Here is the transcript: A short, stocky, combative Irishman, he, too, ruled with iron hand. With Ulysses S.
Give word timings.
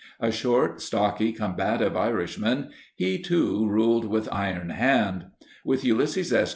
A 0.19 0.31
short, 0.31 0.81
stocky, 0.81 1.31
combative 1.31 1.95
Irishman, 1.95 2.71
he, 2.95 3.21
too, 3.21 3.67
ruled 3.69 4.05
with 4.05 4.27
iron 4.31 4.71
hand. 4.71 5.25
With 5.63 5.85
Ulysses 5.85 6.33
S. 6.33 6.49